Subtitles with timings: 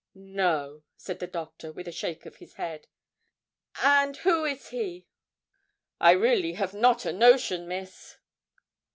[0.15, 2.87] 'No,' said the Doctor, with a shake of his head.
[3.83, 5.05] 'And who is he?'
[5.99, 8.17] 'I really have not a notion, Miss.'